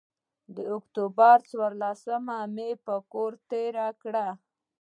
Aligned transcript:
د 0.55 0.57
اکتوبر 0.77 1.37
څورلسمه 1.49 2.37
مې 2.55 2.69
پر 2.85 2.97
کور 3.11 3.31
تېره 3.49 3.87
کړه. 4.01 4.27